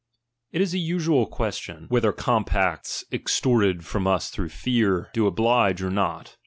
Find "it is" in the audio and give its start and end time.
0.51-0.73